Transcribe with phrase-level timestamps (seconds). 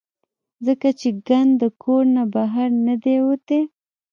[0.65, 3.59] ځکه چې ګند د کور نه بهر نۀ دے وتے-